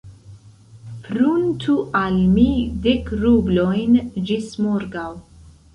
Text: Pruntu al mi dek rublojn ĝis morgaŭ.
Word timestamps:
Pruntu 1.07 1.75
al 2.01 2.17
mi 2.33 2.49
dek 2.87 3.15
rublojn 3.27 4.05
ĝis 4.33 4.53
morgaŭ. 4.67 5.11